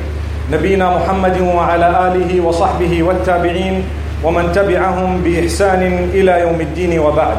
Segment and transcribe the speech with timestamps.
[0.52, 3.84] نبينا محمد وعلى آله وصحبه والتابعين،
[4.23, 7.37] ومن تبعهم بإحسان إلى يوم الدين وبعد.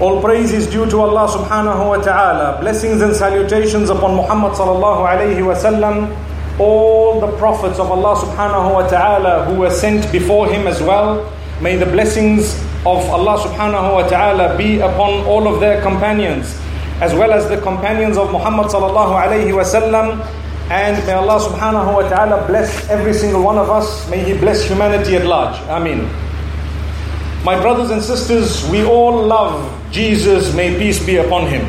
[0.00, 2.60] All praise is due to Allah subhanahu wa ta'ala.
[2.60, 6.14] Blessings and salutations upon Muhammad sallallahu alayhi wa sallam.
[6.60, 11.26] All the prophets of Allah subhanahu wa ta'ala who were sent before him as well.
[11.60, 12.54] May the blessings
[12.86, 16.54] of Allah subhanahu wa ta'ala be upon all of their companions
[17.00, 20.22] as well as the companions of Muhammad sallallahu alayhi wa sallam.
[20.71, 24.09] and may Allah subhanahu wa ta'ala bless every single one of us.
[24.09, 25.59] May He bless humanity at large.
[25.67, 26.07] Ameen.
[27.43, 31.67] My brothers and sisters, we all love Jesus, may peace be upon him.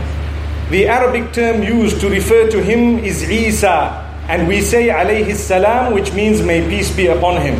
[0.71, 3.91] The Arabic term used to refer to him is Isa,
[4.29, 7.59] and we say alayhi salam, which means may peace be upon him.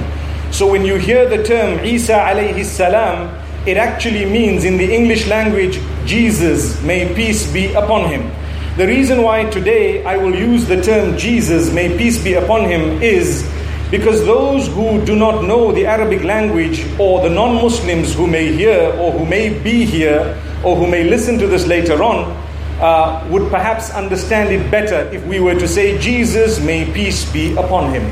[0.53, 3.35] So when you hear the term Isa alayhi salam,
[3.67, 8.31] it actually means in the English language, Jesus, may peace be upon him.
[8.77, 13.01] The reason why today I will use the term Jesus, may peace be upon him,
[13.01, 13.49] is
[13.89, 18.53] because those who do not know the Arabic language or the non Muslims who may
[18.53, 22.33] hear or who may be here or who may listen to this later on
[22.81, 27.55] uh, would perhaps understand it better if we were to say, Jesus, may peace be
[27.55, 28.03] upon him.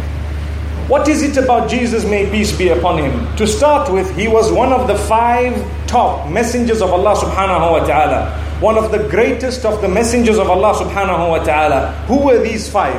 [0.87, 3.35] What is it about Jesus, may peace be upon him?
[3.35, 7.85] To start with, he was one of the five top messengers of Allah subhanahu wa
[7.85, 11.92] ta'ala One of the greatest of the messengers of Allah subhanahu wa ta'ala.
[12.08, 12.98] Who were these five?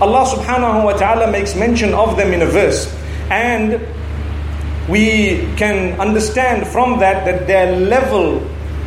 [0.00, 2.86] Allah subhanahu wa ta'ala makes mention of them in a verse.
[3.30, 3.80] And
[4.88, 8.40] we can understand from that that their level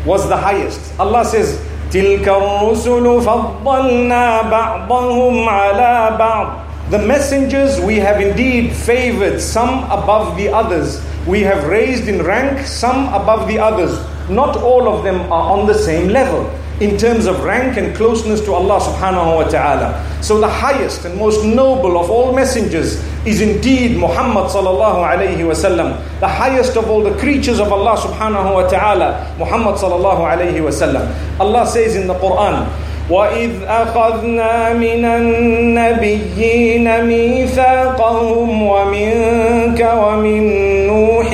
[0.05, 0.79] was the highest.
[0.99, 1.59] Allah says,
[1.91, 10.49] تِلْكَ الرُّسُلُ فَضَّلْنَا بَعْضَهُمْ عَلَى بَعْضٍ The messengers we have indeed favored some above the
[10.49, 11.03] others.
[11.27, 13.99] We have raised in rank some above the others.
[14.29, 16.49] Not all of them are on the same level
[16.81, 19.93] in terms of rank and closeness to Allah subhanahu wa ta'ala.
[20.23, 25.53] So the highest and most noble of all messengers is indeed Muhammad sallallahu alayhi wa
[25.53, 25.93] sallam.
[26.19, 30.71] The highest of all the creatures of Allah subhanahu wa ta'ala, Muhammad sallallahu alayhi wa
[30.73, 31.05] sallam.
[31.39, 32.65] Allah says in the Quran,
[33.11, 40.41] وإذ أخذنا من النبيين ميثاقهم ومنك ومن
[40.87, 41.29] نوح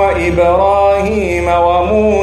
[0.00, 0.77] وإبراهيم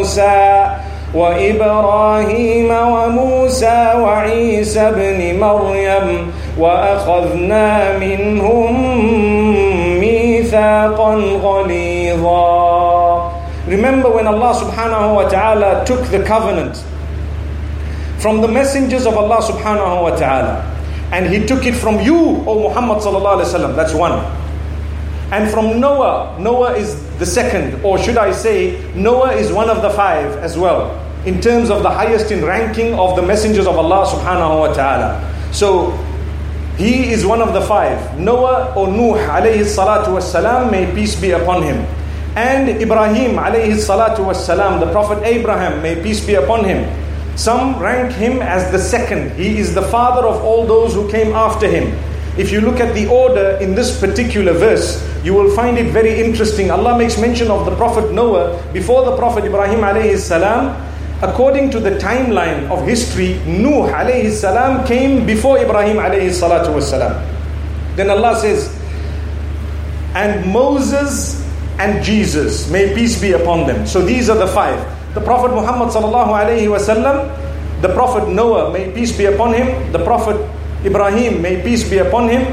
[0.05, 0.67] وموسى
[1.13, 8.73] وإبراهيم وموسى وعيسى ابن مريم وأخذنا منهم
[9.99, 11.13] ميثاقا
[11.43, 12.61] غليظا
[13.67, 16.83] Remember when Allah subhanahu wa ta'ala took the covenant
[18.19, 20.65] from the messengers of Allah subhanahu wa ta'ala
[21.13, 23.75] and he took it from you, O Muhammad sallallahu alayhi wa sallam.
[23.75, 24.17] That's one.
[25.31, 29.82] And from Noah, Noah is the second, or should I say, Noah is one of
[29.82, 33.76] the five as well, in terms of the highest in ranking of the messengers of
[33.76, 35.50] Allah subhanahu wa ta'ala.
[35.52, 35.92] So
[36.76, 38.18] he is one of the five.
[38.20, 41.86] Noah or Nuh alayhi salatu was salam, may peace be upon him.
[42.36, 46.84] And Ibrahim alayhi salatu was salam, the Prophet Abraham, may peace be upon him.
[47.36, 49.32] Some rank him as the second.
[49.40, 51.96] He is the father of all those who came after him.
[52.36, 56.20] If you look at the order in this particular verse, you will find it very
[56.20, 56.70] interesting.
[56.70, 60.76] Allah makes mention of the Prophet Noah before the Prophet Ibrahim alayhi salam.
[61.22, 66.76] According to the timeline of history, Nuh alayhi salam came before Ibrahim alayhi salatu.
[67.96, 68.68] Then Allah says,
[70.14, 71.40] and Moses
[71.78, 73.86] and Jesus, may peace be upon them.
[73.86, 74.76] So these are the five.
[75.14, 77.32] The Prophet Muhammad sallallahu alayhi wasallam,
[77.80, 80.36] the Prophet Noah, may peace be upon him, the Prophet
[80.84, 82.44] Ibrahim, may peace be upon him,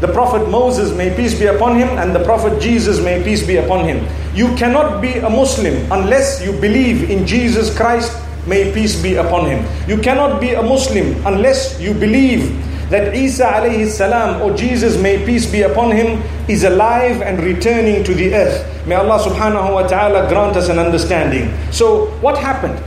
[0.00, 3.56] the Prophet Moses, may peace be upon him, and the Prophet Jesus, may peace be
[3.56, 4.06] upon him.
[4.34, 8.14] You cannot be a Muslim unless you believe in Jesus Christ,
[8.46, 9.64] may peace be upon him.
[9.88, 12.46] You cannot be a Muslim unless you believe
[12.90, 18.02] that Isa alayhi salam or Jesus may peace be upon him is alive and returning
[18.04, 18.64] to the earth.
[18.86, 21.52] May Allah subhanahu wa ta'ala grant us an understanding.
[21.70, 22.80] So what happened?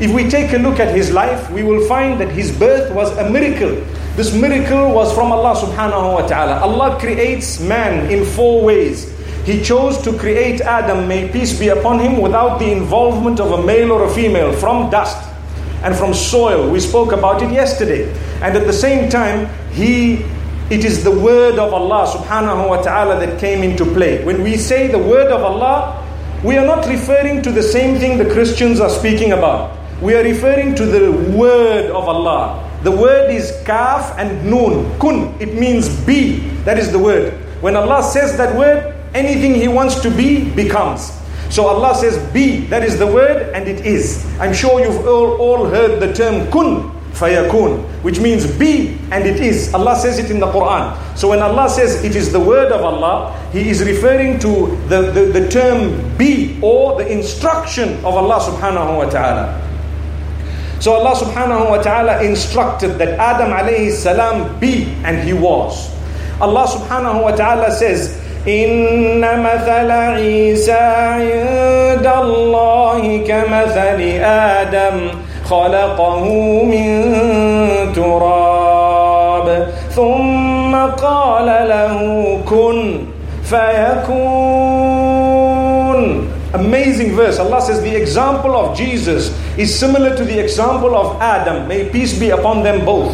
[0.00, 3.10] If we take a look at his life, we will find that his birth was
[3.18, 3.74] a miracle.
[4.18, 6.58] This miracle was from Allah subhanahu wa ta'ala.
[6.66, 9.14] Allah creates man in four ways.
[9.46, 13.62] He chose to create Adam, may peace be upon him, without the involvement of a
[13.62, 15.22] male or a female, from dust
[15.86, 16.68] and from soil.
[16.68, 18.10] We spoke about it yesterday.
[18.42, 20.26] And at the same time, He
[20.66, 24.24] it is the word of Allah subhanahu wa ta'ala that came into play.
[24.26, 25.94] When we say the word of Allah,
[26.42, 29.78] we are not referring to the same thing the Christians are speaking about.
[30.02, 32.67] We are referring to the word of Allah.
[32.82, 35.34] The word is kaf and noon, kun.
[35.40, 36.38] It means be.
[36.62, 37.32] That is the word.
[37.60, 41.10] When Allah says that word, anything He wants to be becomes.
[41.50, 42.66] So Allah says be.
[42.66, 44.24] That is the word and it is.
[44.38, 49.40] I'm sure you've all, all heard the term kun fayakun, which means be and it
[49.40, 49.74] is.
[49.74, 50.94] Allah says it in the Quran.
[51.16, 55.10] So when Allah says it is the word of Allah, He is referring to the,
[55.10, 59.67] the, the term be or the instruction of Allah subhanahu wa ta'ala.
[60.80, 65.90] So Allah subhanahu wa ta'ala instructed that Adam alayhi salam be and he was.
[66.40, 68.14] Allah subhanahu wa ta'ala says,
[68.48, 74.96] إن مثل عيسى عند الله كمثل آدم
[75.44, 76.24] خلقه
[76.64, 77.12] من
[77.94, 81.96] تراب ثم قال له
[82.46, 82.98] كن
[83.44, 85.07] فيكون
[86.54, 87.38] Amazing verse.
[87.38, 89.28] Allah says the example of Jesus
[89.58, 91.68] is similar to the example of Adam.
[91.68, 93.12] May peace be upon them both.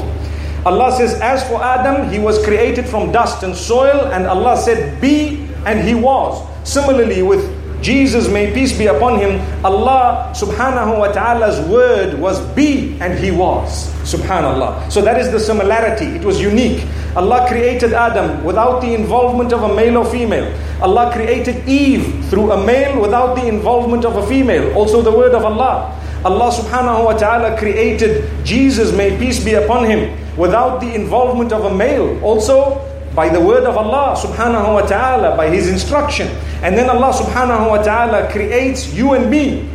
[0.64, 5.00] Allah says, As for Adam, he was created from dust and soil, and Allah said,
[5.00, 6.40] Be, and he was.
[6.68, 7.42] Similarly, with
[7.84, 13.30] Jesus, may peace be upon him, Allah subhanahu wa ta'ala's word was be and he
[13.30, 13.92] was.
[14.08, 14.90] Subhanallah.
[14.90, 16.06] So that is the similarity.
[16.16, 16.88] It was unique.
[17.14, 20.48] Allah created Adam without the involvement of a male or female.
[20.80, 24.72] Allah created Eve through a male without the involvement of a female.
[24.72, 25.92] Also the word of Allah.
[26.24, 30.08] Allah subhanahu wa ta'ala created Jesus, may peace be upon him,
[30.40, 32.16] without the involvement of a male.
[32.24, 32.80] Also
[33.14, 36.26] by the word of Allah subhanahu wa ta'ala, by His instruction.
[36.62, 39.68] And then Allah subhanahu wa ta'ala creates you and me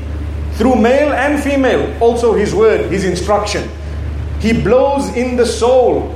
[0.54, 3.70] through male and female, also His word, His instruction.
[4.40, 6.16] He blows in the soul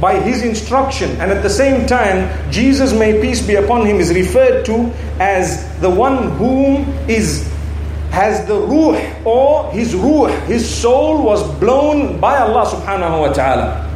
[0.00, 1.10] by His instruction.
[1.20, 5.78] And at the same time, Jesus, may peace be upon Him, is referred to as
[5.80, 7.48] the one whom is
[8.12, 13.88] has the ruh or his ruh, his soul was blown by Allah subhanahu wa ta'ala.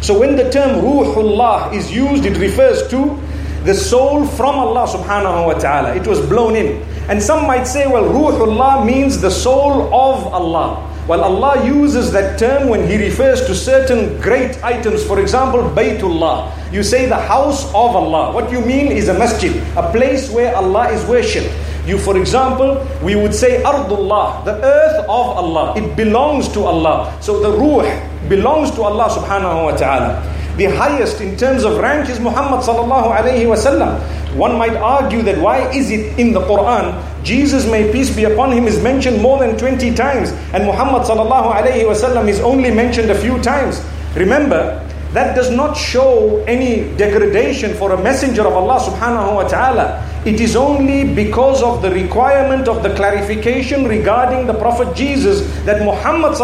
[0.00, 3.20] So when the term Ruhullah is used, it refers to
[3.64, 5.94] the soul from Allah subhanahu wa ta'ala.
[5.96, 6.82] It was blown in.
[7.08, 10.90] And some might say, well, Ruhullah means the soul of Allah.
[11.08, 15.04] Well, Allah uses that term when He refers to certain great items.
[15.04, 16.52] For example, Baytullah.
[16.72, 18.32] You say the house of Allah.
[18.32, 21.52] What you mean is a masjid, a place where Allah is worshipped.
[21.86, 25.76] You, for example, we would say Ardullah, the earth of Allah.
[25.76, 27.12] It belongs to Allah.
[27.20, 27.84] So the ruh
[28.28, 30.24] belongs to Allah subhanahu wa ta'ala.
[30.56, 33.98] The highest in terms of rank is Muhammad sallallahu alayhi wasallam.
[34.36, 38.52] One might argue that why is it in the Quran, Jesus may peace be upon
[38.52, 43.10] him is mentioned more than 20 times and Muhammad sallallahu alayhi wasallam is only mentioned
[43.10, 43.82] a few times.
[44.14, 44.78] Remember,
[45.14, 50.02] that does not show any degradation for a messenger of Allah subhanahu wa ta'ala.
[50.24, 55.84] It is only because of the requirement of the clarification regarding the Prophet Jesus that
[55.84, 56.34] Muhammad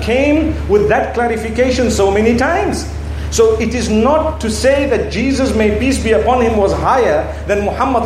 [0.00, 2.86] came with that clarification so many times.
[3.32, 7.26] So it is not to say that Jesus, may peace be upon him, was higher
[7.48, 8.04] than Muhammad.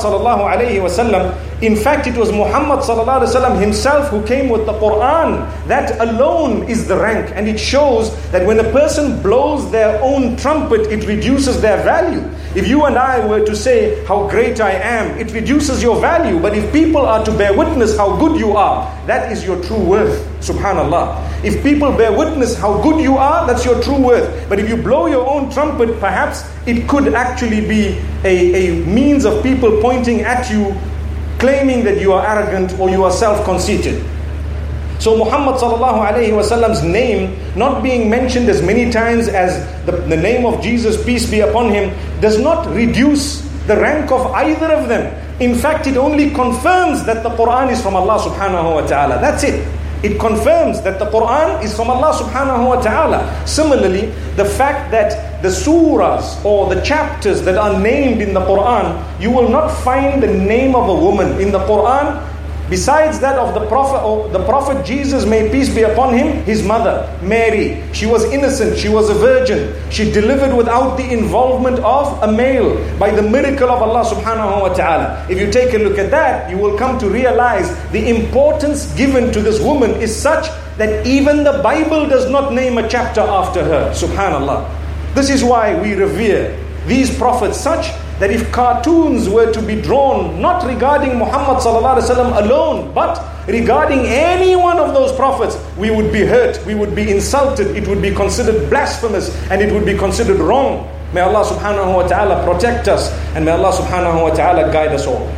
[1.60, 2.84] In fact, it was Muhammad
[3.58, 5.42] himself who came with the Quran.
[5.66, 10.36] That alone is the rank, and it shows that when a person blows their own
[10.36, 12.22] trumpet, it reduces their value.
[12.54, 16.40] If you and I were to say how great I am, it reduces your value.
[16.40, 19.82] But if people are to bear witness how good you are, that is your true
[19.82, 20.26] worth.
[20.40, 21.44] Subhanallah.
[21.44, 24.48] If people bear witness how good you are, that's your true worth.
[24.48, 29.24] But if you blow your own trumpet, perhaps it could actually be a, a means
[29.24, 30.74] of people pointing at you,
[31.38, 34.02] claiming that you are arrogant or you are self conceited.
[34.98, 39.54] So Muhammad sallallahu alayhi wasallam's name not being mentioned as many times as
[39.86, 44.26] the, the name of Jesus, peace be upon him, does not reduce the rank of
[44.34, 45.06] either of them.
[45.40, 49.20] In fact, it only confirms that the Quran is from Allah subhanahu wa ta'ala.
[49.20, 49.62] That's it.
[50.02, 53.26] It confirms that the Quran is from Allah subhanahu wa ta'ala.
[53.46, 58.94] Similarly, the fact that the surahs or the chapters that are named in the Quran,
[59.20, 62.22] you will not find the name of a woman in the Quran
[62.70, 67.08] Besides that of the Prophet, the Prophet Jesus, may peace be upon him, his mother,
[67.22, 69.74] Mary, she was innocent, she was a virgin.
[69.90, 74.68] She delivered without the involvement of a male by the miracle of Allah subhanahu wa
[74.74, 75.26] ta'ala.
[75.30, 79.32] If you take a look at that, you will come to realize the importance given
[79.32, 83.64] to this woman is such that even the Bible does not name a chapter after
[83.64, 83.90] her.
[83.96, 84.68] Subhanallah.
[85.14, 86.54] This is why we revere
[86.88, 87.86] these prophets such
[88.18, 94.78] that if cartoons were to be drawn, not regarding Muhammad alone, but regarding any one
[94.78, 98.68] of those prophets, we would be hurt, we would be insulted, it would be considered
[98.68, 100.88] blasphemous, and it would be considered wrong.
[101.12, 105.06] May Allah subhanahu wa ta'ala protect us, and may Allah subhanahu wa ta'ala guide us
[105.06, 105.30] all.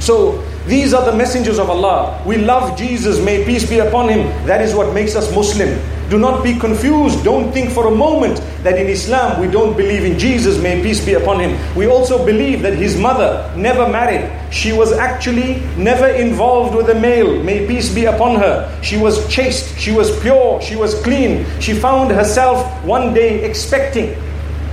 [0.00, 2.22] So, these are the messengers of Allah.
[2.24, 4.28] We love Jesus, may peace be upon him.
[4.46, 5.78] That is what makes us Muslim.
[6.10, 7.24] Do not be confused.
[7.24, 11.04] Don't think for a moment that in Islam we don't believe in Jesus, may peace
[11.04, 11.58] be upon him.
[11.74, 14.30] We also believe that his mother never married.
[14.52, 18.78] She was actually never involved with a male, may peace be upon her.
[18.82, 21.46] She was chaste, she was pure, she was clean.
[21.60, 24.14] She found herself one day expecting.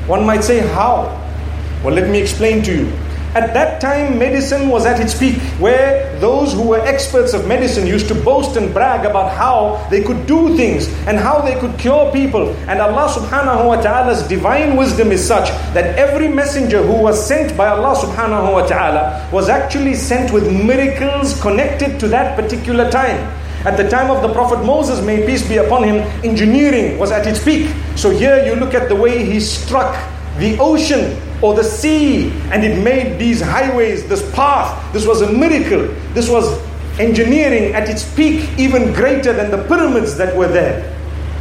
[0.08, 1.18] One might say, How?
[1.84, 3.01] Well, let me explain to you.
[3.34, 7.88] At that time, medicine was at its peak, where those who were experts of medicine
[7.88, 11.80] used to boast and brag about how they could do things and how they could
[11.80, 12.50] cure people.
[12.68, 17.56] And Allah subhanahu wa ta'ala's divine wisdom is such that every messenger who was sent
[17.56, 23.16] by Allah subhanahu wa ta'ala was actually sent with miracles connected to that particular time.
[23.64, 27.26] At the time of the Prophet Moses, may peace be upon him, engineering was at
[27.26, 27.72] its peak.
[27.96, 29.96] So here you look at the way he struck
[30.38, 34.94] the ocean or the sea and it made these highways, this path.
[34.94, 35.94] This was a miracle.
[36.14, 36.60] This was
[37.00, 40.88] engineering at its peak, even greater than the pyramids that were there.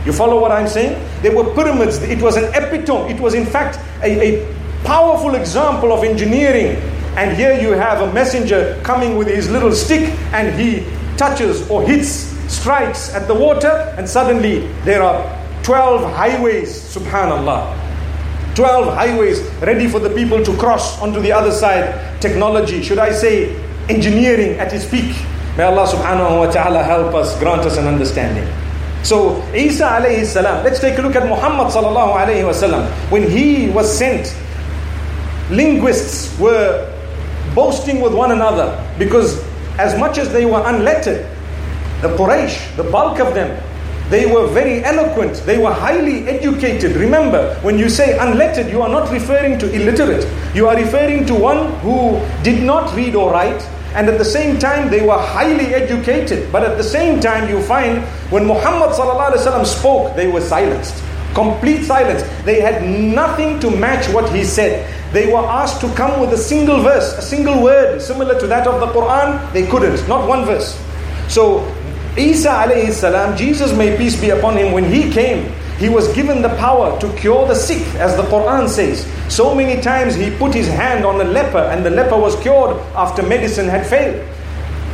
[0.06, 0.96] You follow what I'm saying?
[1.22, 2.00] There were pyramids.
[2.02, 3.12] It was an epitome.
[3.12, 6.76] It was, in fact, a, a powerful example of engineering.
[7.16, 10.86] And here you have a messenger coming with his little stick and he
[11.18, 12.08] touches or hits,
[12.48, 15.20] strikes at the water, and suddenly there are
[15.62, 17.79] 12 highways, subhanallah.
[18.54, 22.20] 12 highways ready for the people to cross onto the other side.
[22.20, 23.54] Technology, should I say,
[23.88, 25.14] engineering at its peak.
[25.56, 28.46] May Allah subhanahu wa ta'ala help us, grant us an understanding.
[29.02, 32.86] So, Isa alayhi salam, let's take a look at Muhammad sallallahu alayhi wasallam.
[33.10, 34.34] When he was sent,
[35.50, 36.86] linguists were
[37.54, 39.42] boasting with one another because
[39.78, 41.26] as much as they were unlettered,
[42.02, 43.50] the Quraysh, the bulk of them,
[44.10, 45.36] they were very eloquent.
[45.46, 46.96] They were highly educated.
[46.96, 50.26] Remember, when you say unlettered, you are not referring to illiterate.
[50.52, 53.62] You are referring to one who did not read or write.
[53.94, 56.50] And at the same time, they were highly educated.
[56.50, 58.94] But at the same time, you find when Muhammad
[59.66, 61.02] spoke, they were silenced.
[61.32, 62.24] Complete silence.
[62.44, 64.90] They had nothing to match what he said.
[65.12, 68.66] They were asked to come with a single verse, a single word similar to that
[68.66, 69.52] of the Quran.
[69.52, 70.76] They couldn't, not one verse.
[71.28, 71.62] So
[72.16, 76.42] Isa alayhi salam, Jesus may peace be upon him, when he came, he was given
[76.42, 79.06] the power to cure the sick, as the Quran says.
[79.34, 82.76] So many times he put his hand on a leper and the leper was cured
[82.94, 84.20] after medicine had failed.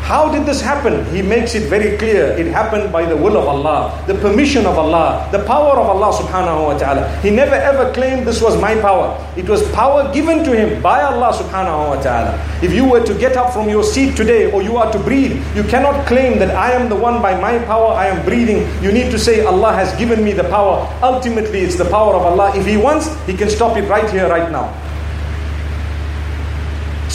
[0.06, 1.04] How did this happen?
[1.12, 2.26] He makes it very clear.
[2.38, 6.14] It happened by the will of Allah, the permission of Allah, the power of Allah
[6.14, 7.10] subhanahu wa ta'ala.
[7.26, 9.18] He never ever claimed this was my power.
[9.36, 12.38] It was power given to him by Allah subhanahu wa ta'ala.
[12.62, 15.42] If you were to get up from your seat today or you are to breathe,
[15.56, 18.62] you cannot claim that I am the one by my power I am breathing.
[18.84, 20.86] You need to say Allah has given me the power.
[21.02, 22.54] Ultimately, it's the power of Allah.
[22.54, 24.70] If He wants, He can stop it right here, right now.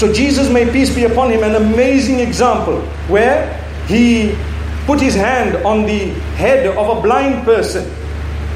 [0.02, 3.54] So Jesus, may peace be upon him, an amazing example where
[3.86, 4.36] he
[4.88, 6.10] put his hand on the
[6.42, 7.88] head of a blind person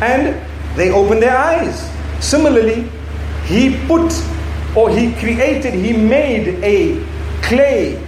[0.02, 0.42] and
[0.76, 1.88] they opened their eyes.
[2.20, 2.90] Similarly,
[3.44, 4.12] he put
[4.76, 7.06] or he created, he made a
[7.44, 8.04] clay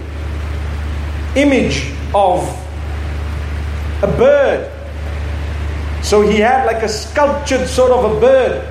[1.36, 2.42] image of
[4.02, 4.68] a bird.
[6.02, 8.67] So he had like a sculptured sort of a bird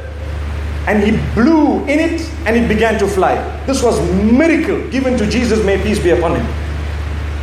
[0.87, 3.37] and he blew in it and it began to fly.
[3.67, 6.47] This was miracle given to Jesus, may peace be upon him.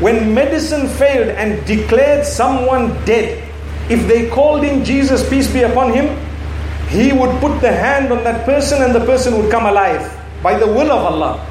[0.01, 3.44] When medicine failed and declared someone dead,
[3.89, 6.16] if they called him Jesus, peace be upon him,
[6.89, 10.04] he would put the hand on that person and the person would come alive
[10.44, 11.46] by the will of Allah.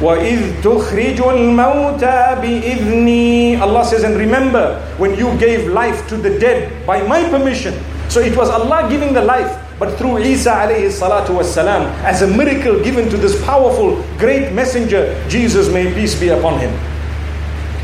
[0.00, 6.86] وَإِذْ تُخْرِجُ الْمَوْتَى بِإِذْنِي Allah says, and remember when you gave life to the dead
[6.86, 7.74] by my permission.
[8.08, 9.50] So it was Allah giving the life.
[9.79, 15.13] But through Isa alayhi salatu wasalam, as a miracle given to this powerful, great messenger,
[15.27, 16.71] Jesus, may peace be upon him.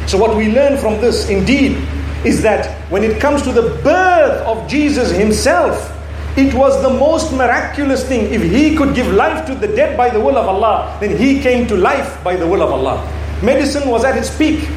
[0.07, 1.77] So what we learn from this, indeed,
[2.25, 5.95] is that when it comes to the birth of Jesus himself,
[6.37, 8.31] it was the most miraculous thing.
[8.31, 11.41] If he could give life to the dead by the will of Allah, then he
[11.41, 13.01] came to life by the will of Allah.
[13.43, 14.67] Medicine was at its peak.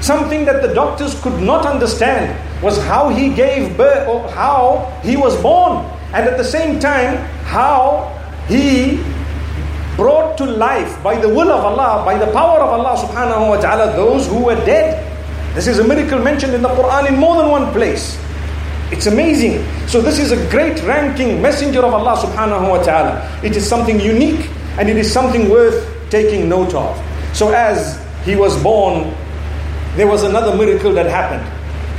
[0.00, 5.16] Something that the doctors could not understand was how he gave birth, or how he
[5.16, 8.08] was born, and at the same time, how
[8.48, 9.02] he
[9.96, 13.60] brought to life by the will of Allah, by the power of Allah subhanahu wa
[13.60, 15.06] ta'ala, those who were dead.
[15.54, 18.18] This is a miracle mentioned in the Quran in more than one place.
[18.90, 19.62] It's amazing.
[19.86, 23.22] So this is a great ranking messenger of Allah subhanahu wa ta'ala.
[23.44, 24.48] It is something unique
[24.78, 26.96] and it is something worth taking note of.
[27.36, 29.14] So as he was born,
[29.96, 31.44] there was another miracle that happened.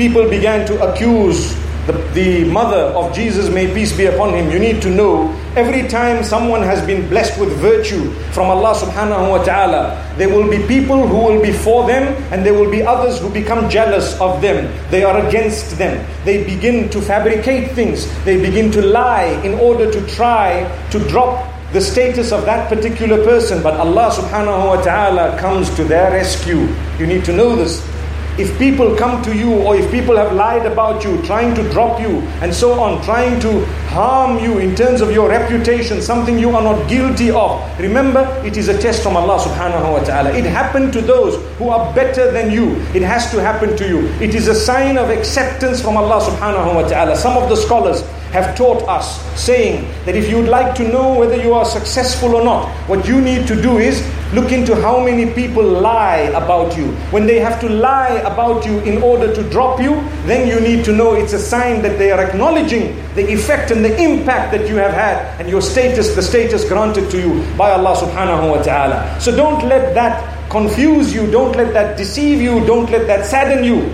[0.01, 1.53] People began to accuse
[1.85, 5.87] the, the mother of Jesus, may peace be upon him, you need to know every
[5.87, 10.57] time someone has been blessed with virtue from Allah subhanahu wa ta'ala, there will be
[10.65, 14.41] people who will be for them and there will be others who become jealous of
[14.41, 14.73] them.
[14.89, 16.03] They are against them.
[16.25, 18.09] They begin to fabricate things.
[18.25, 23.23] They begin to lie in order to try to drop the status of that particular
[23.23, 23.61] person.
[23.61, 26.73] But Allah subhanahu wa ta'ala comes to their rescue.
[26.97, 27.90] You need to know this.
[28.37, 31.99] If people come to you or if people have lied about you, trying to drop
[31.99, 36.55] you and so on, trying to harm you in terms of your reputation, something you
[36.55, 40.31] are not guilty of, remember it is a test from Allah subhanahu wa ta'ala.
[40.31, 42.75] It happened to those who are better than you.
[42.95, 44.07] It has to happen to you.
[44.21, 47.15] It is a sign of acceptance from Allah subhanahu wa ta'ala.
[47.17, 51.35] Some of the scholars have taught us, saying that if you'd like to know whether
[51.35, 54.01] you are successful or not, what you need to do is
[54.33, 56.87] look into how many people lie about you.
[57.11, 59.95] When they have to lie about you in order to drop you,
[60.25, 63.83] then you need to know it's a sign that they are acknowledging the effect and
[63.83, 67.71] the impact that you have had and your status, the status granted to you by
[67.71, 69.19] Allah subhanahu wa ta'ala.
[69.19, 73.63] So don't let that confuse you, don't let that deceive you, don't let that sadden
[73.63, 73.91] you.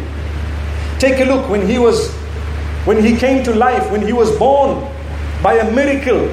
[1.00, 2.14] Take a look when he was
[2.88, 4.80] when he came to life, when he was born
[5.44, 6.26] by a miracle,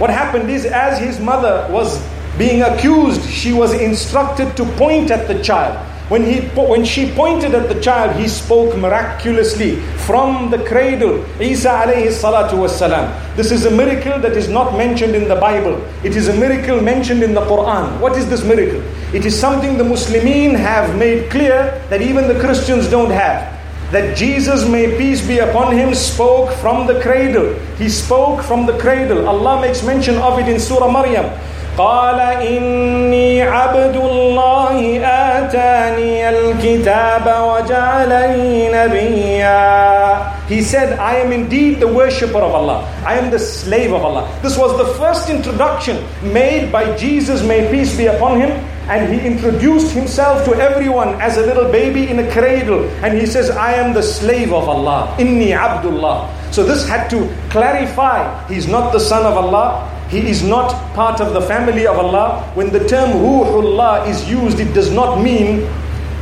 [0.00, 2.04] what happened is as his mother was
[2.36, 5.76] being accused, she was instructed to point at the child.
[6.10, 9.76] When, he, when she pointed at the child, he spoke miraculously
[10.08, 11.24] from the cradle.
[11.40, 13.36] Isa alayhi salatu wasalam.
[13.36, 15.80] This is a miracle that is not mentioned in the Bible.
[16.02, 18.00] It is a miracle mentioned in the Quran.
[18.00, 18.82] What is this miracle?
[19.14, 23.49] It is something the Muslimin have made clear that even the Christians don't have
[23.91, 27.53] that Jesus, may peace be upon him, spoke from the cradle.
[27.77, 29.27] He spoke from the cradle.
[29.29, 31.29] Allah makes mention of it in Surah Maryam.
[31.77, 42.37] قال إني عبد الله آتاني الكتاب وجعلني نبيا He said, I am indeed the worshipper
[42.37, 42.87] of Allah.
[43.05, 44.29] I am the slave of Allah.
[44.41, 48.51] This was the first introduction made by Jesus, may peace be upon him,
[48.90, 52.84] and he introduced himself to everyone as a little baby in a cradle.
[53.04, 55.14] And he says, I am the slave of Allah.
[55.16, 56.28] Inni Abdullah.
[56.50, 59.86] So this had to clarify he's not the son of Allah.
[60.08, 62.42] He is not part of the family of Allah.
[62.54, 65.60] When the term Ruhullah is used, it does not mean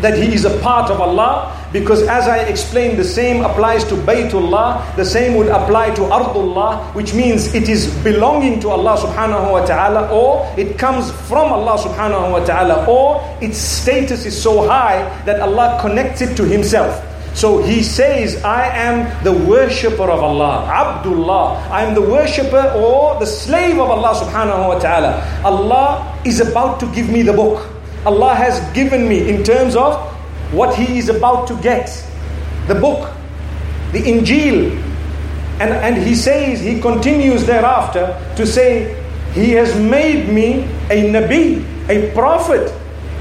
[0.02, 3.94] that he is a part of Allah because as I explained the same applies to
[3.94, 9.52] Baytullah the same would apply to Ardullah which means it is belonging to Allah subhanahu
[9.52, 14.66] wa ta'ala or it comes from Allah subhanahu wa ta'ala or its status is so
[14.66, 17.04] high that Allah connects it to himself
[17.38, 21.68] so he says, I am the worshipper of Allah, Abdullah.
[21.70, 25.22] I am the worshipper or the slave of Allah subhanahu wa ta'ala.
[25.44, 27.62] Allah is about to give me the book.
[28.04, 29.94] Allah has given me in terms of
[30.50, 31.86] what He is about to get.
[32.66, 33.14] The book,
[33.92, 34.76] the Injil.
[35.60, 41.64] And, and He says, He continues thereafter to say, He has made me a Nabi,
[41.88, 42.72] a prophet.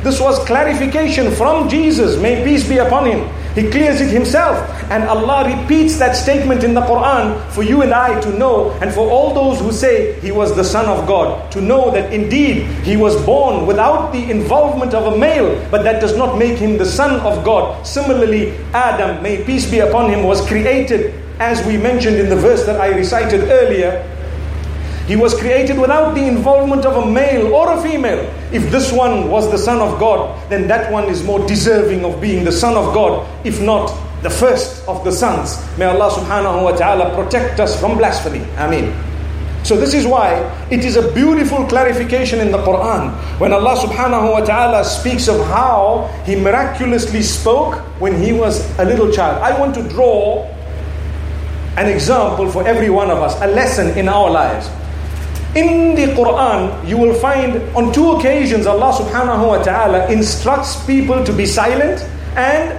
[0.04, 3.28] This was clarification from Jesus, may peace be upon Him.
[3.58, 4.58] He clears it himself.
[4.92, 8.94] And Allah repeats that statement in the Quran for you and I to know, and
[8.94, 12.68] for all those who say he was the Son of God, to know that indeed
[12.86, 16.78] he was born without the involvement of a male, but that does not make him
[16.78, 17.86] the Son of God.
[17.86, 22.64] Similarly, Adam, may peace be upon him, was created, as we mentioned in the verse
[22.68, 24.06] that I recited earlier,
[25.08, 28.20] he was created without the involvement of a male or a female.
[28.52, 32.20] If this one was the Son of God, then that one is more deserving of
[32.20, 33.88] being the Son of God, if not
[34.22, 35.64] the first of the sons.
[35.78, 38.44] May Allah subhanahu wa ta'ala protect us from blasphemy.
[38.58, 38.94] Ameen.
[39.64, 44.32] So this is why it is a beautiful clarification in the Quran when Allah subhanahu
[44.32, 49.42] wa ta'ala speaks of how He miraculously spoke when He was a little child.
[49.42, 50.44] I want to draw
[51.78, 54.68] an example for every one of us, a lesson in our lives.
[55.58, 61.24] In the Quran, you will find on two occasions Allah subhanahu wa ta'ala instructs people
[61.26, 62.02] to be silent
[62.36, 62.78] and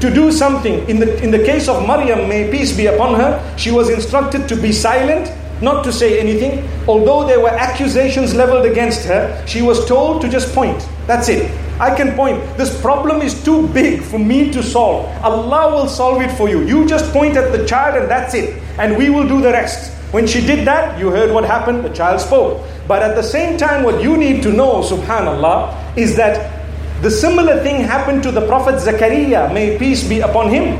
[0.00, 0.88] to do something.
[0.88, 4.48] In the, in the case of Maryam, may peace be upon her, she was instructed
[4.48, 6.66] to be silent, not to say anything.
[6.88, 10.80] Although there were accusations leveled against her, she was told to just point.
[11.06, 11.52] That's it.
[11.78, 12.40] I can point.
[12.56, 15.04] This problem is too big for me to solve.
[15.22, 16.62] Allah will solve it for you.
[16.64, 18.62] You just point at the child and that's it.
[18.78, 19.90] And we will do the rest.
[20.14, 22.62] When she did that, you heard what happened, the child spoke.
[22.86, 26.62] But at the same time, what you need to know, subhanAllah, is that
[27.02, 30.78] the similar thing happened to the Prophet Zakaria, may peace be upon him.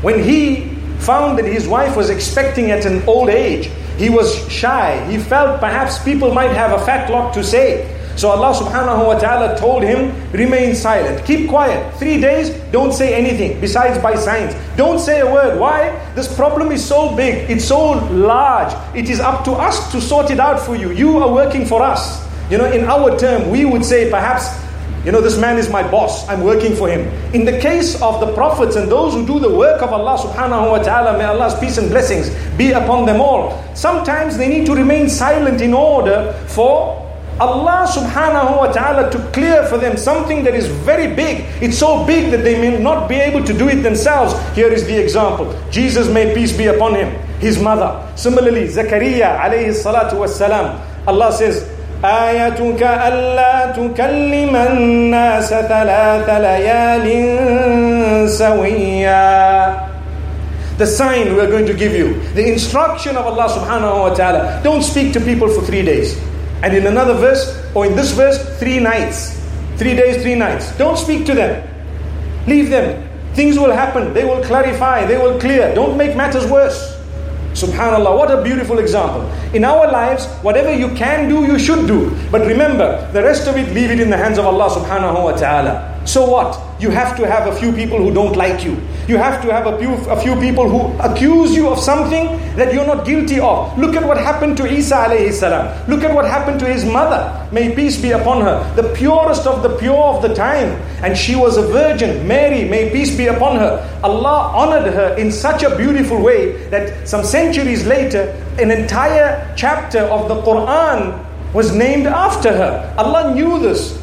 [0.00, 3.66] When he found that his wife was expecting at an old age.
[3.98, 5.04] He was shy.
[5.10, 7.84] He felt perhaps people might have a fat lot to say.
[8.20, 11.80] So Allah subhanahu wa ta'ala told him, remain silent, keep quiet.
[11.96, 14.52] Three days, don't say anything besides by signs.
[14.76, 15.58] Don't say a word.
[15.58, 15.88] Why?
[16.14, 18.76] This problem is so big, it's so large.
[18.94, 20.90] It is up to us to sort it out for you.
[20.92, 22.20] You are working for us.
[22.50, 24.52] You know, in our term, we would say perhaps
[25.02, 27.08] you know, this man is my boss, I'm working for him.
[27.32, 30.72] In the case of the prophets and those who do the work of Allah subhanahu
[30.72, 32.28] wa ta'ala, may Allah's peace and blessings
[32.58, 33.56] be upon them all.
[33.74, 36.99] Sometimes they need to remain silent in order for
[37.39, 41.43] Allah subhanahu wa ta'ala to clear for them something that is very big.
[41.61, 44.31] It's so big that they may not be able to do it themselves.
[44.55, 45.51] Here is the example.
[45.69, 47.11] Jesus, may peace be upon him,
[47.43, 47.91] his mother.
[48.15, 50.79] Similarly, Zakaria alayhi salatu was salam.
[51.07, 51.67] Allah says,
[52.03, 57.07] آيتك ألا تكلم الناس ثلاث ليال
[58.29, 59.95] سويا
[60.77, 64.59] The sign we're going to give you, the instruction of Allah subhanahu wa ta'ala.
[64.61, 66.19] Don't speak to people for three days.
[66.62, 69.40] And in another verse, or in this verse, three nights.
[69.76, 70.76] Three days, three nights.
[70.76, 71.66] Don't speak to them.
[72.46, 73.08] Leave them.
[73.34, 74.12] Things will happen.
[74.12, 75.06] They will clarify.
[75.06, 75.74] They will clear.
[75.74, 76.98] Don't make matters worse.
[77.52, 79.22] Subhanallah, what a beautiful example.
[79.54, 82.16] In our lives, whatever you can do, you should do.
[82.30, 85.32] But remember, the rest of it, leave it in the hands of Allah subhanahu wa
[85.32, 86.00] ta'ala.
[86.06, 86.60] So what?
[86.80, 88.80] You have to have a few people who don't like you.
[89.10, 92.72] You have to have a few, a few people who accuse you of something that
[92.72, 93.76] you're not guilty of.
[93.76, 95.66] Look at what happened to Isa alayhi salam.
[95.90, 97.20] Look at what happened to his mother.
[97.50, 98.62] May peace be upon her.
[98.76, 100.80] The purest of the pure of the time.
[101.02, 102.28] And she was a virgin.
[102.28, 103.82] Mary, may peace be upon her.
[104.04, 110.02] Allah honored her in such a beautiful way that some centuries later, an entire chapter
[110.02, 112.94] of the Quran was named after her.
[112.96, 113.99] Allah knew this.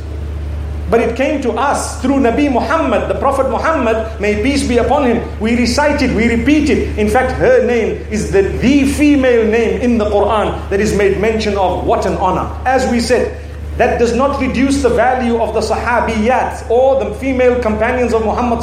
[0.89, 5.06] But it came to us through Nabi Muhammad, the Prophet Muhammad, may peace be upon
[5.06, 5.39] him.
[5.39, 6.97] We recite it, we repeat it.
[6.97, 11.19] In fact, her name is the, the female name in the Quran that is made
[11.19, 11.86] mention of.
[11.86, 12.47] What an honor.
[12.65, 13.47] As we said,
[13.78, 18.58] that does not reduce the value of the Sahabiyat or the female companions of Muhammad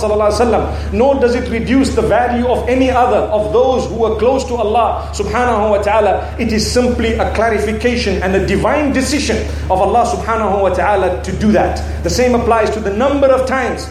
[0.92, 4.54] nor does it reduce the value of any other of those who were close to
[4.54, 6.36] Allah subhanahu wa ta'ala.
[6.38, 9.36] It is simply a clarification and a divine decision
[9.70, 11.78] of Allah subhanahu wa ta'ala to do that.
[12.02, 13.88] The same applies to the number of times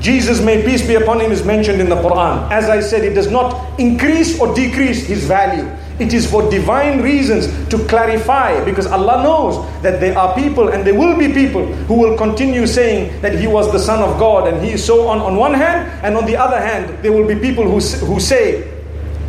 [0.00, 2.48] Jesus, may peace be upon him, is mentioned in the Quran.
[2.52, 5.68] As I said, it does not increase or decrease his value.
[5.98, 10.86] It is for divine reasons to clarify because Allah knows that there are people and
[10.86, 14.46] there will be people who will continue saying that He was the Son of God
[14.46, 17.26] and He is so on, on one hand, and on the other hand, there will
[17.26, 18.62] be people who, who say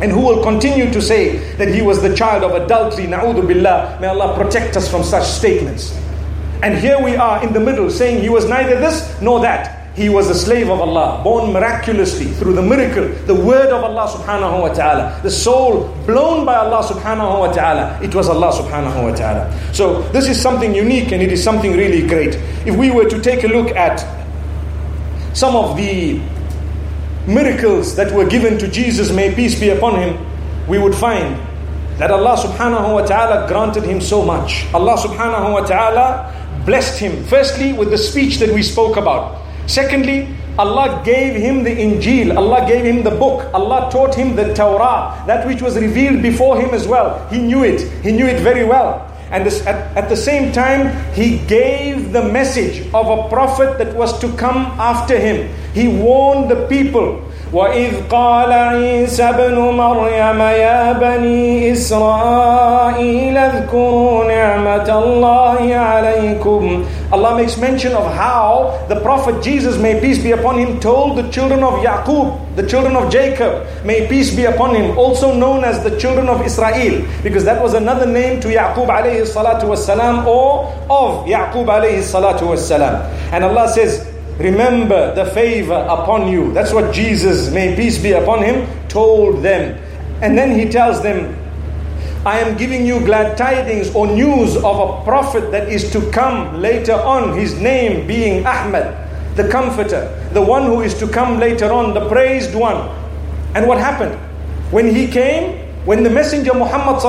[0.00, 3.04] and who will continue to say that he was the child of adultery.
[3.04, 3.98] Na'udhu billah.
[4.00, 5.94] May Allah protect us from such statements.
[6.62, 9.79] And here we are in the middle saying he was neither this nor that.
[9.96, 14.06] He was a slave of Allah, born miraculously through the miracle, the word of Allah
[14.08, 17.98] subhanahu wa ta'ala, the soul blown by Allah subhanahu wa ta'ala.
[18.02, 19.50] It was Allah subhanahu wa ta'ala.
[19.74, 22.36] So this is something unique and it is something really great.
[22.66, 23.98] If we were to take a look at
[25.34, 26.20] some of the
[27.26, 30.24] miracles that were given to Jesus, may peace be upon him,
[30.68, 31.34] we would find
[31.98, 34.64] that Allah subhanahu wa ta'ala granted him so much.
[34.72, 36.32] Allah subhanahu wa ta'ala
[36.64, 39.36] blessed him, firstly, with the speech that we spoke about.
[39.67, 40.27] Secondly,
[40.57, 45.21] Allah gave him the Injil, Allah gave him the book, Allah taught him the Torah,
[45.27, 47.27] that which was revealed before him as well.
[47.29, 49.11] He knew it, he knew it very well.
[49.31, 53.93] And this, at, at the same time, he gave the message of a prophet that
[53.95, 55.49] was to come after him.
[55.73, 57.21] He warned the people
[57.53, 67.92] وإذ قال عيسى ابن مريم يا بني إسرائيل اذكروا نعمة الله عليكم Allah makes mention
[67.92, 72.54] of how the Prophet Jesus, may peace be upon him, told the children of Yaqub,
[72.54, 76.40] the children of Jacob, may peace be upon him, also known as the children of
[76.46, 81.98] Israel, because that was another name to Yaqub alayhi salatu wasalam or of Yaqub alayhi
[81.98, 83.02] salatu wasalam.
[83.32, 84.06] And Allah says,
[84.38, 86.52] Remember the favor upon you.
[86.54, 89.78] That's what Jesus, may peace be upon him, told them.
[90.22, 91.36] And then he tells them,
[92.26, 96.60] I am giving you glad tidings or news of a prophet that is to come
[96.60, 100.04] later on, his name being Ahmad, the comforter,
[100.34, 102.76] the one who is to come later on, the praised one.
[103.54, 104.20] And what happened?
[104.70, 107.00] When he came, when the messenger Muhammad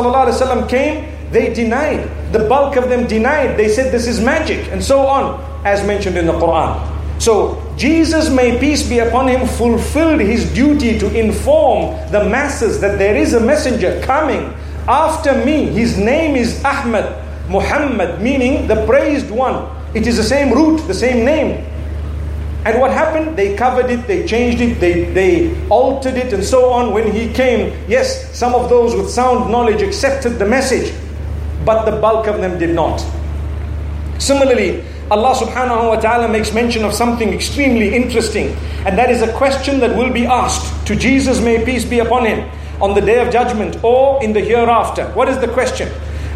[0.70, 2.10] came, they denied.
[2.32, 3.58] The bulk of them denied.
[3.58, 6.88] They said this is magic and so on, as mentioned in the Quran.
[7.22, 12.98] So Jesus, may peace be upon him, fulfilled his duty to inform the masses that
[12.98, 14.54] there is a messenger coming
[14.88, 15.66] after me.
[15.66, 19.70] His name is Ahmad, Muhammad, meaning the praised one.
[19.94, 21.68] It is the same root, the same name.
[22.64, 23.36] And what happened?
[23.36, 26.94] They covered it, they changed it, they, they altered it, and so on.
[26.94, 30.94] When he came, yes, some of those with sound knowledge accepted the message,
[31.66, 33.04] but the bulk of them did not.
[34.20, 39.34] Similarly, Allah subhanahu wa ta'ala makes mention of something extremely interesting, and that is a
[39.34, 42.50] question that will be asked to Jesus, may peace be upon him,
[42.81, 45.07] on the day of judgment or in the hereafter.
[45.15, 45.89] What is the question?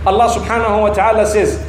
[0.06, 1.60] Allah subhanahu wa ta'ala says,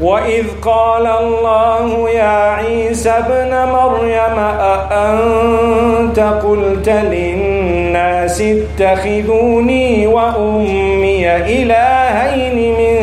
[0.00, 12.96] وإذ قال الله يا عيسى ابن مريم أأنت قلت للناس اتخذوني وأمي إلهين من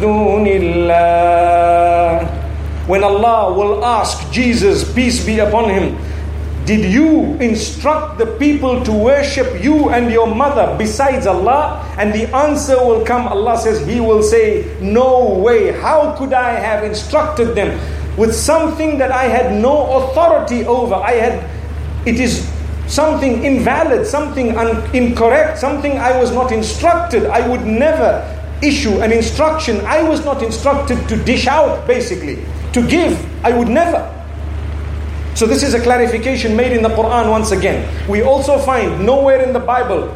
[0.00, 0.94] دون الله
[2.86, 5.96] When Allah will ask Jesus, peace be upon him,
[6.69, 11.81] did you instruct the people to worship you and your mother besides Allah?
[11.97, 13.25] And the answer will come.
[13.25, 15.71] Allah says, He will say, No way.
[15.71, 17.73] How could I have instructed them
[18.17, 20.93] with something that I had no authority over?
[20.93, 21.49] I had,
[22.05, 22.45] it is
[22.85, 27.25] something invalid, something un- incorrect, something I was not instructed.
[27.25, 28.21] I would never
[28.61, 32.45] issue an instruction I was not instructed to dish out, basically.
[32.73, 34.18] To give, I would never.
[35.35, 37.87] So this is a clarification made in the Quran once again.
[38.09, 40.15] We also find nowhere in the Bible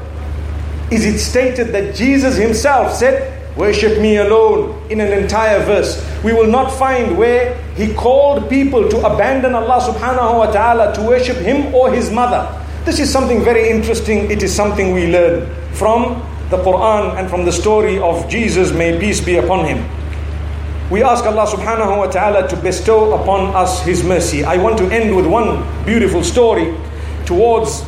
[0.92, 6.02] is it stated that Jesus himself said, Worship me alone in an entire verse.
[6.24, 11.02] We will not find where he called people to abandon Allah subhanahu wa ta'ala to
[11.02, 12.50] worship him or his mother.
[12.86, 14.30] This is something very interesting.
[14.32, 19.00] It is something we learn from the Quran and from the story of Jesus, may
[19.00, 19.86] peace be upon him.
[20.92, 24.44] We ask Allah subhanahu wa ta'ala to bestow upon us His mercy.
[24.44, 26.76] I want to end with one beautiful story
[27.26, 27.84] towards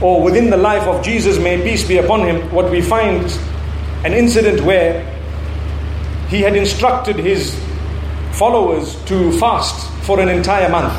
[0.00, 2.50] or within the life of Jesus, may peace be upon him.
[2.52, 3.24] What we find
[4.04, 5.02] an incident where
[6.28, 7.58] he had instructed his
[8.32, 10.92] followers to fast for an entire month.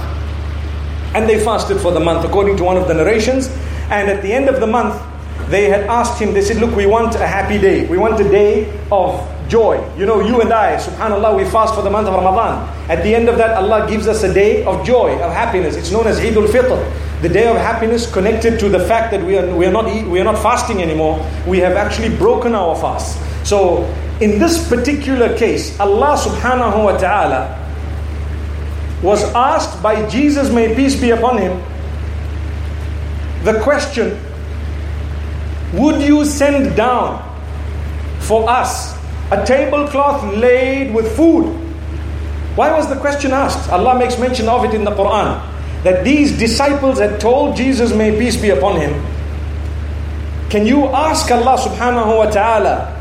[1.15, 3.47] And they fasted for the month, according to one of the narrations.
[3.89, 5.01] And at the end of the month,
[5.49, 7.87] they had asked him, they said, Look, we want a happy day.
[7.87, 9.83] We want a day of joy.
[9.97, 12.69] You know, you and I, subhanAllah, we fast for the month of Ramadan.
[12.89, 15.75] At the end of that, Allah gives us a day of joy, of happiness.
[15.75, 17.21] It's known as Eid al-Fitr.
[17.21, 20.21] The day of happiness connected to the fact that we are, we, are not, we
[20.21, 21.17] are not fasting anymore.
[21.45, 23.19] We have actually broken our fast.
[23.45, 23.83] So,
[24.21, 27.55] in this particular case, Allah subhanahu wa ta'ala
[29.01, 31.61] was asked by Jesus, may peace be upon him,
[33.43, 34.19] the question,
[35.73, 37.23] would you send down
[38.19, 38.98] for us
[39.31, 41.45] a tablecloth laid with food.
[42.55, 43.69] Why was the question asked?
[43.69, 45.45] Allah makes mention of it in the Quran
[45.83, 48.91] that these disciples had told Jesus, may peace be upon him,
[50.49, 52.95] can you ask Allah subhanahu wa ta'ala,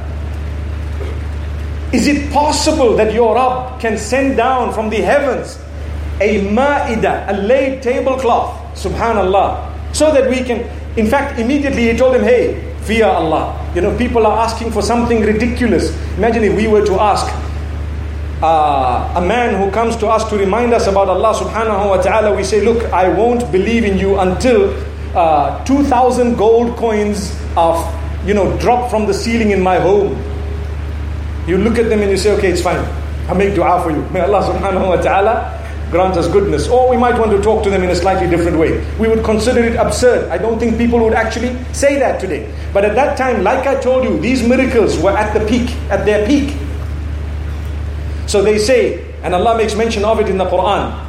[1.92, 5.58] is it possible that your Rabb can send down from the heavens
[6.20, 12.14] a ma'idah, a laid tablecloth, subhanallah, so that we can, in fact, immediately he told
[12.14, 13.57] him, hey, fear Allah.
[13.74, 15.90] You know, people are asking for something ridiculous.
[16.16, 17.26] Imagine if we were to ask
[18.42, 22.34] uh, a man who comes to us to remind us about Allah subhanahu wa ta'ala,
[22.36, 24.72] we say, Look, I won't believe in you until
[25.16, 27.76] uh, 2,000 gold coins are,
[28.24, 30.16] you know, dropped from the ceiling in my home.
[31.46, 32.78] You look at them and you say, Okay, it's fine.
[33.28, 34.00] I'll make dua for you.
[34.10, 35.57] May Allah subhanahu wa ta'ala
[35.91, 36.67] grant us goodness.
[36.67, 38.83] Or we might want to talk to them in a slightly different way.
[38.99, 40.29] We would consider it absurd.
[40.29, 42.51] I don't think people would actually say that today.
[42.73, 46.05] But at that time, like I told you, these miracles were at the peak, at
[46.05, 46.55] their peak.
[48.25, 51.03] So they say, and Allah makes mention of it in the Quran.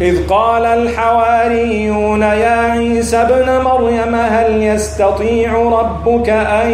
[0.00, 6.70] إذ قال الحواريون يا عيسى ابن مريم هل يستطيع ربك أن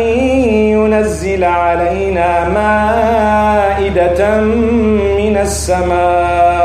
[0.74, 6.55] ينزل علينا مائدة من السماء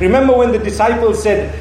[0.00, 1.54] Remember when the disciples said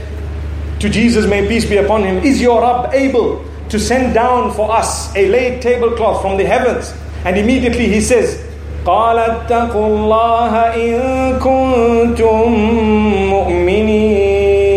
[0.80, 4.72] to Jesus, may peace be upon him, is your Rabb able to send down for
[4.72, 6.94] us a laid tablecloth from the heavens?
[7.26, 8.46] And immediately he says,
[8.86, 12.50] قال اتقوا الله إن كنتم
[13.30, 14.70] مؤمنين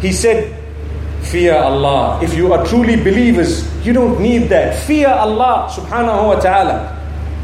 [0.00, 0.54] He said,
[1.22, 2.20] Fear Allah.
[2.22, 4.78] If you are truly believers, you don't need that.
[4.86, 6.94] Fear Allah subhanahu wa ta'ala.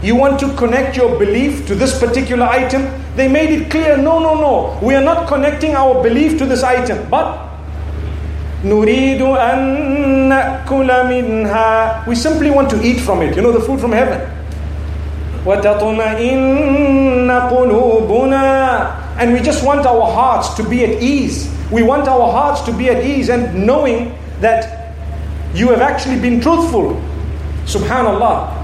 [0.03, 2.87] You want to connect your belief to this particular item?
[3.19, 4.79] They made it clear no, no, no.
[4.83, 7.09] We are not connecting our belief to this item.
[7.11, 7.39] But
[8.65, 13.37] نريد أن نأكل منها We simply want to eat from it.
[13.37, 14.21] You know the food from heaven.
[15.47, 21.49] وتطمئن قلوبنا And we just want our hearts to be at ease.
[21.71, 24.95] We want our hearts to be at ease and knowing that
[25.55, 27.01] you have actually been truthful.
[27.67, 28.58] Subhanallah.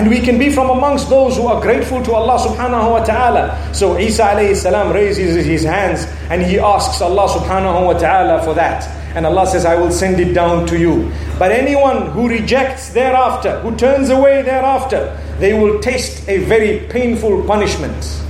[0.00, 3.52] And we can be from amongst those who are grateful to Allah subhanahu wa ta'ala.
[3.74, 8.54] So Isa alayhi salam raises his hands and he asks Allah subhanahu wa ta'ala for
[8.54, 8.88] that.
[9.14, 11.12] And Allah says, I will send it down to you.
[11.38, 17.44] But anyone who rejects thereafter, who turns away thereafter, they will taste a very painful
[17.44, 18.24] punishment.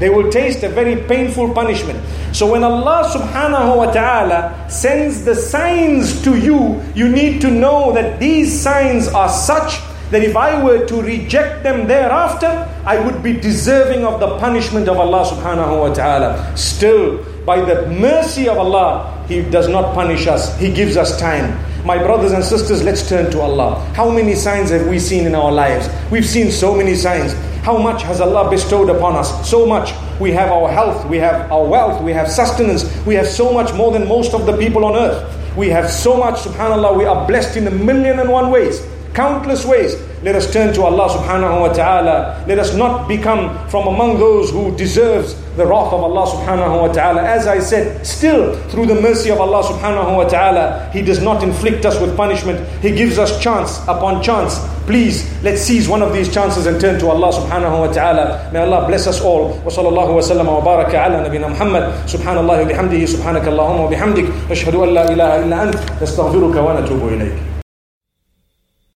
[0.00, 2.02] They will taste a very painful punishment.
[2.34, 7.92] So when Allah subhanahu wa ta'ala sends the signs to you, you need to know
[7.92, 9.78] that these signs are such
[10.10, 14.88] that if I were to reject them thereafter, I would be deserving of the punishment
[14.88, 16.56] of Allah subhanahu wa ta'ala.
[16.56, 21.58] Still, by the mercy of Allah, He does not punish us, He gives us time.
[21.84, 23.80] My brothers and sisters, let's turn to Allah.
[23.94, 25.88] How many signs have we seen in our lives?
[26.10, 27.34] We've seen so many signs.
[27.60, 29.28] How much has Allah bestowed upon us?
[29.48, 29.92] So much.
[30.20, 33.74] We have our health, we have our wealth, we have sustenance, we have so much
[33.74, 35.26] more than most of the people on earth.
[35.56, 38.80] We have so much, subhanAllah, we are blessed in a million and one ways
[39.14, 39.96] countless ways.
[40.22, 42.44] Let us turn to Allah subhanahu wa ta'ala.
[42.48, 46.88] Let us not become from among those who deserves the wrath of Allah subhanahu wa
[46.88, 47.22] ta'ala.
[47.22, 51.42] As I said, still through the mercy of Allah subhanahu wa ta'ala, He does not
[51.42, 52.66] inflict us with punishment.
[52.80, 54.58] He gives us chance upon chance.
[54.86, 58.50] Please, let's seize one of these chances and turn to Allah subhanahu wa ta'ala.
[58.52, 59.48] May Allah bless us all.
[59.60, 61.84] Wa sallallahu wa sallam wa baraka ala nabina Muhammad.
[62.08, 64.26] Subhanallah wa bihamdihi, subhanaka Allahumma wa bihamdik.
[64.48, 65.74] Ashhadu an la ilaha illa ant.
[66.00, 67.53] Nastaghfiruka wa natubu ilayk.